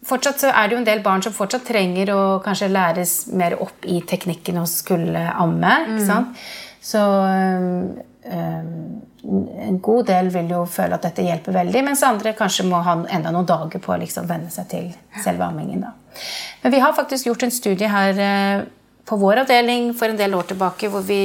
Fortsatt 0.00 0.40
så 0.40 0.48
er 0.48 0.68
det 0.68 0.72
jo 0.72 0.78
en 0.80 0.86
del 0.86 1.02
barn 1.04 1.20
som 1.20 1.32
fortsatt 1.36 1.66
trenger 1.68 2.08
å 2.14 2.20
kanskje 2.40 2.70
læres 2.72 3.10
mer 3.36 3.58
opp 3.60 3.84
i 3.84 3.98
teknikken 4.00 4.56
å 4.56 4.64
skulle 4.64 5.26
amme. 5.28 5.74
ikke 5.90 6.06
sant? 6.06 6.38
Så 6.80 7.02
øh, 7.04 8.80
en 9.68 9.78
god 9.84 10.06
del 10.08 10.30
vil 10.32 10.48
jo 10.54 10.62
føle 10.64 10.96
at 10.96 11.04
dette 11.04 11.26
hjelper 11.26 11.52
veldig, 11.52 11.84
mens 11.84 12.02
andre 12.06 12.32
kanskje 12.38 12.64
må 12.70 12.80
ha 12.86 12.96
enda 13.12 13.32
noen 13.34 13.48
dager 13.48 13.82
på 13.84 13.92
å 13.92 14.00
liksom 14.00 14.28
venne 14.30 14.48
seg 14.50 14.70
til 14.72 14.88
selve 15.20 15.44
ammingen. 15.44 15.84
da. 15.84 15.92
Men 16.62 16.72
vi 16.72 16.80
har 16.80 16.96
faktisk 16.96 17.28
gjort 17.28 17.44
en 17.44 17.52
studie 17.54 17.92
her 17.92 18.24
på 19.10 19.18
vår 19.18 19.42
avdeling 19.42 19.90
for 19.98 20.12
en 20.12 20.18
del 20.20 20.34
år 20.38 20.52
tilbake 20.52 20.88
hvor 20.92 21.02
vi 21.02 21.20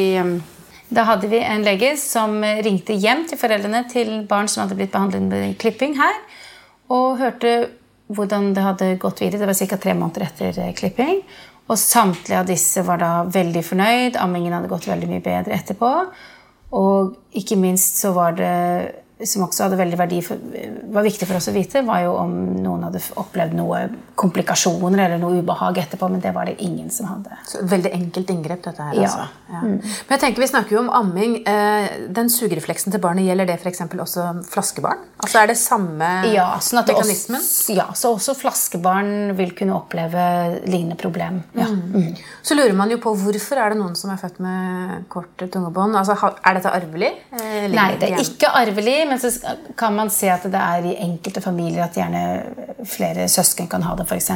da 0.96 1.06
hadde 1.06 1.30
vi 1.30 1.39
en 1.42 1.63
lege 1.65 1.96
som 1.98 2.38
ringte 2.65 2.94
hjem 2.98 3.25
til 3.30 3.39
foreldrene 3.42 3.84
til 3.89 4.12
barn 4.30 4.50
som 4.50 4.63
hadde 4.63 4.77
blitt 4.77 4.94
behandlet 4.94 5.25
med 5.25 5.58
klipping 5.62 5.96
her, 5.98 6.20
og 6.94 7.18
hørte 7.18 7.56
hvordan 8.13 8.51
det 8.54 8.63
hadde 8.63 8.89
gått 9.01 9.24
videre. 9.24 9.42
Det 9.42 9.50
var 9.50 9.58
ca. 9.58 9.80
tre 9.82 9.96
måneder 9.98 10.27
etter 10.27 10.60
klipping. 10.77 11.24
Og 11.65 11.80
samtlige 11.82 12.38
av 12.38 12.46
disse 12.46 12.84
var 12.86 13.01
da 13.01 13.12
veldig 13.25 13.63
fornøyd. 13.65 14.20
Ammingen 14.22 14.54
hadde 14.54 14.70
gått 14.70 14.86
veldig 14.86 15.10
mye 15.10 15.24
bedre 15.25 15.58
etterpå. 15.58 15.92
Og 16.77 17.15
ikke 17.34 17.58
minst 17.58 17.98
så 17.98 18.13
var 18.13 18.38
det 18.38 18.54
som 19.24 19.45
også 19.45 19.63
hadde 19.63 19.77
veldig 19.79 19.98
verdi 20.00 20.17
for, 20.25 20.41
var 20.91 21.05
viktig 21.05 21.27
for 21.27 21.39
oss 21.39 21.48
å 21.48 21.53
vite, 21.55 21.86
var 21.88 22.01
jo 22.03 22.15
om 22.19 22.34
noen 22.60 22.84
hadde 22.84 23.00
opplevd 23.22 23.55
noe 23.55 23.86
komplikasjoner 24.19 25.05
eller 25.05 25.22
noe 25.22 25.39
ubehag 25.39 25.79
etterpå. 25.86 26.10
Men 26.12 26.24
det 26.24 26.34
var 26.36 26.50
det 26.50 26.57
ingen 26.63 26.89
som 26.91 27.07
hadde. 27.07 27.38
Så 27.48 27.62
veldig 27.63 27.93
enkelt 27.95 28.34
inngrep, 28.34 28.63
dette 28.65 28.89
her. 28.89 28.98
Ja. 29.00 29.07
altså. 29.07 29.27
Ja. 29.53 29.62
Men 29.63 30.15
jeg 30.15 30.19
tenker, 30.19 30.43
Vi 30.45 30.50
snakker 30.51 30.75
jo 30.75 30.81
om 30.84 30.89
amming. 30.91 31.38
Eh, 31.48 31.88
Den 32.15 32.29
sugerefleksen 32.29 32.91
til 32.91 33.01
barnet, 33.01 33.25
gjelder 33.29 33.48
det 33.48 33.60
f.eks. 33.62 33.81
også 33.88 34.27
flaskebarn? 34.51 35.05
Altså 35.24 35.39
Er 35.41 35.48
det 35.53 35.57
samme 35.62 36.10
Ja, 36.34 36.50
sånn 36.60 36.81
mekanismen? 36.84 37.39
Også, 37.39 37.75
ja, 37.77 37.88
så 37.95 38.12
også 38.17 38.36
flaskebarn 38.38 39.31
vil 39.38 39.55
kunne 39.57 39.77
oppleve 39.77 40.25
lignende 40.67 41.00
problem. 41.00 41.39
Ja. 41.55 41.69
Mm. 41.72 42.15
Så 42.43 42.57
lurer 42.57 42.75
man 42.75 42.91
jo 42.91 43.00
på 43.03 43.15
hvorfor 43.15 43.62
er 43.62 43.74
det 43.74 43.79
noen 43.79 43.95
som 43.95 44.12
er 44.12 44.19
født 44.22 44.41
med 44.43 45.07
kort 45.10 45.39
tungebånd? 45.39 45.95
Altså, 45.95 46.17
Er 46.45 46.60
dette 46.60 46.72
arvelig? 46.75 47.13
Eh, 47.31 47.67
Nei, 47.72 47.95
det 48.01 48.12
er 48.12 48.22
ikke 48.22 48.51
arvelig, 48.60 49.04
men 49.09 49.19
så 49.21 49.29
kan 49.77 49.95
man 49.95 50.09
se 50.13 50.29
at 50.31 50.43
det 50.51 50.62
er 50.62 50.85
i 50.89 50.95
enkelte 51.05 51.41
familier 51.43 51.83
at 51.85 51.95
gjerne 51.97 52.21
flere 52.85 53.27
søsken 53.31 53.67
kan 53.71 53.83
ha 53.83 53.95
det, 54.00 54.05
f.eks. 54.09 54.29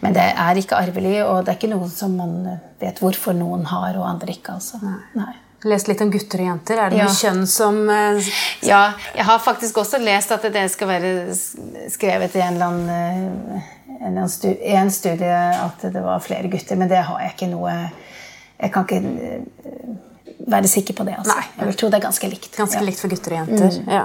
Men 0.00 0.16
det 0.16 0.24
er 0.34 0.60
ikke 0.60 0.76
arvelig, 0.78 1.18
og 1.24 1.44
det 1.44 1.52
er 1.54 1.58
ikke 1.60 1.70
noe 1.74 1.88
som 1.92 2.16
man 2.18 2.58
vet 2.80 2.98
hvorfor 3.02 3.36
noen 3.36 3.64
har, 3.70 3.96
og 3.98 4.08
andre 4.08 4.34
ikke. 4.36 4.56
altså. 4.58 4.80
Nei. 5.18 5.34
Lest 5.66 5.88
litt 5.90 6.00
om 6.04 6.10
gutter 6.14 6.38
og 6.38 6.46
jenter. 6.52 6.78
Er 6.78 6.90
det 6.92 6.98
Ja. 7.00 7.06
noe 7.08 7.14
kjønn 7.18 7.46
som 7.50 7.80
eh, 7.90 8.20
Ja, 8.62 8.92
jeg 9.16 9.24
har 9.26 9.38
faktisk 9.42 9.80
også 9.82 9.98
lest 9.98 10.30
at 10.30 10.42
det 10.54 10.68
skal 10.70 10.86
være 10.88 11.34
skrevet 11.90 12.36
i 12.38 12.42
en 12.44 12.54
eller 12.54 12.66
annen, 12.66 12.88
eh, 13.58 14.04
en, 14.06 14.18
annen 14.22 14.28
en 14.78 14.90
studie 14.94 15.40
at 15.64 15.82
det 15.82 16.02
var 16.04 16.20
flere 16.22 16.46
gutter, 16.52 16.76
men 16.78 16.88
det 16.88 17.02
har 17.02 17.18
jeg 17.24 17.34
ikke 17.34 17.50
noe 17.56 17.72
Jeg 18.60 18.72
kan 18.74 18.86
ikke 18.86 19.02
eh, 19.02 19.96
være 20.46 20.68
sikker 20.70 20.94
på 20.94 21.04
det. 21.04 21.14
altså. 21.18 21.34
Nei. 21.34 21.44
Jeg 21.58 21.66
vil 21.66 21.76
tro 21.80 21.88
det 21.90 21.98
er 21.98 22.04
ganske 22.06 22.28
likt. 22.30 22.50
Ganske 22.56 22.76
ja. 22.78 22.80
Mm. 22.80 22.86
likt 22.86 23.00
for 23.02 23.08
gutter 23.12 23.32
og 23.34 23.38
jenter. 23.48 23.78
Ja. 23.90 24.04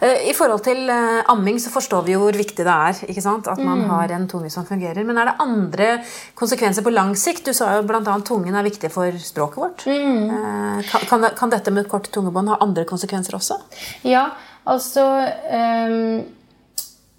Eh, 0.00 0.30
I 0.30 0.32
forhold 0.34 0.62
til 0.64 0.88
eh, 0.90 1.22
amming 1.28 1.58
så 1.60 1.70
forstår 1.70 2.04
vi 2.06 2.14
jo 2.16 2.20
hvor 2.24 2.32
viktig 2.38 2.64
det 2.64 2.72
er 2.72 3.02
ikke 3.08 3.22
sant? 3.22 3.48
at 3.48 3.58
Mm. 3.58 3.64
man 3.68 3.82
har 3.90 4.12
en 4.16 4.26
tunge 4.28 4.50
som 4.50 4.64
fungerer. 4.66 5.04
Men 5.04 5.18
er 5.18 5.24
det 5.30 5.34
andre 5.40 5.90
konsekvenser 6.34 6.82
på 6.82 6.90
lang 6.92 7.14
sikt? 7.16 7.44
Du 7.44 7.52
sa 7.52 7.76
jo 7.76 7.82
bl.a. 7.86 8.00
tungen 8.24 8.54
er 8.54 8.62
viktig 8.64 8.90
for 8.90 9.12
språket 9.18 9.56
vårt. 9.56 9.84
Mm. 9.86 10.30
Eh, 10.30 10.82
Kan, 10.90 11.00
kan, 11.08 11.28
kan 11.36 11.50
dette 11.50 11.70
med 11.70 11.88
kort 11.88 12.10
tungebånd 12.10 12.48
ha 12.48 12.56
andre 12.60 12.84
konsekvenser 12.84 13.34
også? 13.36 13.60
Ja, 14.04 14.30
altså 14.66 15.04
ehm, 15.50 16.24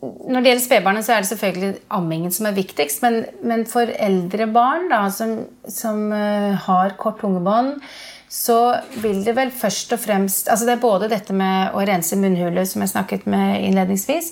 Når 0.03 0.41
det 0.41 0.51
gjelder 0.51 0.63
spedbarnet, 0.65 1.05
så 1.05 1.15
er 1.15 1.23
det 1.23 1.29
selvfølgelig 1.31 1.69
ammingen 1.95 2.33
som 2.33 2.49
er 2.49 2.57
viktigst. 2.57 3.01
Men, 3.05 3.23
men 3.47 3.63
for 3.69 3.89
eldre 3.89 4.47
barn 4.53 4.89
da, 4.91 5.05
som, 5.13 5.37
som 5.71 6.11
eh, 6.13 6.51
har 6.67 6.97
kort 6.99 7.21
tungebånd, 7.23 7.79
så 8.35 8.75
vil 8.99 9.21
det 9.23 9.35
vel 9.37 9.51
først 9.53 9.93
og 9.95 10.01
fremst 10.01 10.49
altså 10.51 10.65
Det 10.67 10.73
er 10.73 10.81
både 10.81 11.07
dette 11.11 11.33
med 11.33 11.75
å 11.77 11.83
rense 11.87 12.17
munnhulet, 12.19 12.67
som 12.67 12.83
jeg 12.83 12.91
snakket 12.91 13.27
med 13.31 13.63
innledningsvis, 13.63 14.31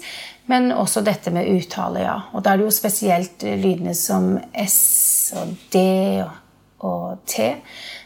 men 0.51 0.73
også 0.75 1.05
dette 1.05 1.31
med 1.31 1.47
uttale. 1.47 2.03
ja. 2.03 2.17
Og 2.33 2.43
da 2.43 2.53
er 2.53 2.59
det 2.59 2.67
jo 2.67 2.75
spesielt 2.75 3.45
lydene 3.45 3.95
som 3.95 4.35
S 4.51 5.31
og 5.39 5.55
D 5.71 5.85
og, 6.25 6.33
og 6.83 7.23
T 7.29 7.53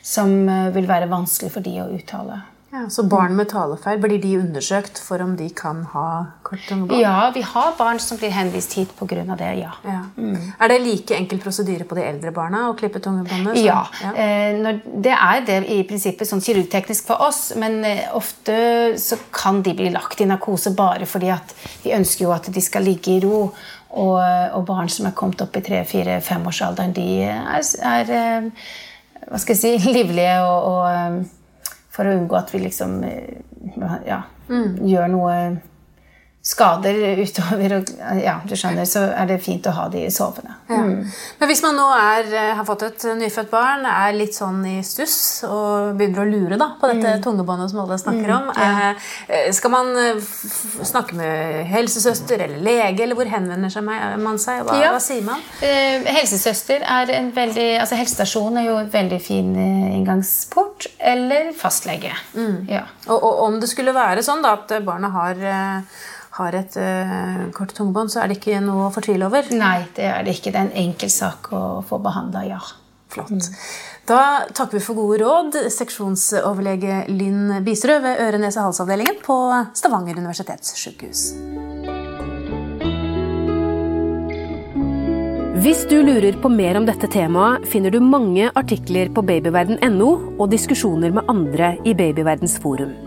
som 0.08 0.38
eh, 0.50 0.70
vil 0.76 0.88
være 0.88 1.10
vanskelig 1.12 1.52
for 1.56 1.66
de 1.66 1.80
å 1.82 1.90
uttale. 1.98 2.40
Ja, 2.68 2.90
så 2.92 3.04
barn 3.08 3.36
med 3.38 3.48
talefeil, 3.48 4.00
blir 4.04 4.20
de 4.20 4.34
undersøkt 4.42 5.00
for 5.00 5.22
om 5.24 5.38
de 5.40 5.46
kan 5.56 5.86
ha 5.94 6.08
kort 6.44 6.66
tungebånd? 6.68 7.00
Ja, 7.00 7.30
vi 7.32 7.40
har 7.48 7.78
barn 7.78 8.00
som 8.04 8.20
blir 8.20 8.34
henvist 8.36 8.74
hit 8.76 8.92
pga. 9.00 9.24
det, 9.40 9.54
ja. 9.62 9.72
Ja. 9.88 10.02
Er 10.60 10.74
det 10.74 10.82
like 10.84 11.16
enkel 11.16 11.40
prosedyre 11.40 11.88
på 11.88 11.96
de 11.96 12.04
eldre 12.04 12.34
barna 12.36 12.66
å 12.68 12.74
klippe 12.76 13.00
tungebåndet? 13.00 13.62
Ja. 13.64 13.86
Ja. 14.04 14.12
Eh, 14.12 14.82
det 14.84 15.16
er 15.16 15.46
det 15.48 15.62
i 15.72 15.80
prinsippet 15.88 16.28
sånn 16.28 16.44
kirurgteknisk 16.44 17.08
for 17.08 17.24
oss, 17.24 17.54
men 17.56 17.80
eh, 17.88 18.04
ofte 18.12 18.58
så 19.00 19.16
kan 19.32 19.64
de 19.64 19.72
bli 19.78 19.94
lagt 19.96 20.20
i 20.20 20.28
narkose 20.28 20.76
bare 20.76 21.08
fordi 21.08 21.32
at 21.32 21.56
vi 21.86 21.96
ønsker 21.96 22.28
jo 22.28 22.36
at 22.36 22.52
de 22.52 22.66
skal 22.66 22.84
ligge 22.84 23.16
i 23.16 23.24
ro. 23.24 23.48
Og, 23.98 24.20
og 24.20 24.66
barn 24.68 24.90
som 24.92 25.08
er 25.08 25.16
kommet 25.16 25.40
opp 25.42 25.56
i 25.56 25.62
tre-fire-femårsalderen, 25.64 26.92
de 26.94 27.06
er, 27.32 27.64
er 27.88 28.12
eh, 28.12 28.68
hva 29.32 29.40
skal 29.40 29.56
jeg 29.56 29.80
si, 29.80 29.92
livlige 29.98 30.36
og, 30.44 30.68
og 30.68 31.37
For 31.98 32.06
å 32.06 32.14
unngå 32.14 32.38
at 32.38 32.54
vi 32.54 32.62
liksom 32.62 33.00
ja, 34.06 34.22
mm. 34.52 34.78
gjør 34.86 35.10
noe 35.10 35.38
skader 36.48 37.20
utover 37.20 37.74
og, 37.76 37.90
ja, 38.24 38.38
du 38.48 38.54
skjønner, 38.56 38.88
så 38.88 39.02
er 39.12 39.28
det 39.28 39.42
fint 39.44 39.66
å 39.68 39.74
ha 39.76 39.88
de 39.92 40.06
sovende. 40.14 40.54
Ja. 40.70 40.78
Men 40.80 41.50
hvis 41.50 41.62
man 41.66 41.76
nå 41.76 41.88
er, 41.92 42.30
eh, 42.32 42.54
har 42.56 42.64
fått 42.68 42.86
et 42.88 43.04
nyfødt 43.20 43.50
barn, 43.52 43.84
er 43.90 44.16
litt 44.16 44.38
sånn 44.38 44.62
i 44.70 44.78
stuss 44.88 45.44
og 45.48 45.98
begynner 46.00 46.24
å 46.24 46.30
lure 46.30 46.60
da, 46.62 46.70
på 46.80 46.88
dette 46.94 47.18
tungebåndet 47.26 47.74
som 47.74 47.82
alle 47.84 47.98
snakker 48.00 48.32
om, 48.38 48.50
eh, 48.56 49.12
eh, 49.28 49.52
skal 49.52 49.74
man 49.76 49.92
snakke 50.88 51.18
med 51.20 51.68
helsesøster 51.68 52.46
eller 52.48 52.64
lege, 52.64 53.04
eller 53.04 53.20
hvor 53.20 53.28
henvender 53.32 53.74
seg 53.74 53.84
man 53.84 54.40
seg? 54.40 54.64
Hva, 54.64 54.80
Ja. 54.80 54.94
hva 54.96 55.04
sier 55.04 55.24
man? 55.28 55.44
Eh, 55.62 56.08
helsesøster 56.16 56.82
er 56.88 57.12
en 57.18 57.32
veldig 57.36 57.68
altså 57.82 57.98
Helsestasjon 58.00 58.58
er 58.58 58.66
jo 58.70 58.78
en 58.78 58.90
veldig 58.90 59.22
fin 59.22 59.52
inngangsport. 59.58 60.88
Eller 61.00 61.52
fastlege. 61.58 62.12
Ja. 62.70 62.84
Og, 63.08 63.18
og 63.24 63.42
om 63.48 63.60
det 63.60 63.70
skulle 63.72 63.94
være 63.96 64.24
sånn 64.26 64.44
da, 64.46 64.54
at 64.54 64.72
barnet 64.86 65.12
har, 65.12 65.42
har 66.38 66.58
et 66.58 66.78
uh, 66.80 67.46
kort 67.56 67.74
tungebånd, 67.78 68.14
så 68.14 68.24
er 68.24 68.32
det 68.32 68.40
ikke 68.40 68.62
noe 68.64 68.88
å 68.88 68.94
fortvile 68.94 69.28
over? 69.30 69.50
Nei, 69.58 69.88
det 69.98 70.10
er 70.10 70.26
det 70.26 70.38
ikke. 70.38 70.54
Det 70.54 70.60
er 70.62 70.68
en 70.70 70.84
enkel 70.88 71.12
sak 71.14 71.52
å 71.56 71.64
få 71.88 72.02
behandla, 72.04 72.46
ja. 72.48 72.62
Flott. 73.08 73.48
Da 74.08 74.20
takker 74.52 74.78
vi 74.78 74.84
for 74.84 75.00
gode 75.00 75.22
råd, 75.22 75.56
seksjonsoverlege 75.72 77.06
Lynn 77.08 77.62
Biserød 77.64 78.04
ved 78.04 78.22
øre-nese-hals-avdelingen 78.26 79.22
på 79.24 79.38
Stavanger 79.80 80.20
universitetssykehus. 80.20 81.24
Hvis 85.58 85.88
du 85.90 85.98
lurer 86.06 86.36
på 86.38 86.52
mer 86.54 86.78
om 86.78 86.86
dette 86.86 87.10
temaet, 87.10 87.66
finner 87.72 87.92
du 87.92 87.98
mange 88.04 88.52
artikler 88.60 89.10
på 89.10 89.24
babyverden.no 89.26 90.12
og 90.38 90.48
diskusjoner 90.54 91.16
med 91.16 91.28
andre 91.32 91.74
i 91.82 91.98
Babyverdens 91.98 92.60
forum. 92.62 93.07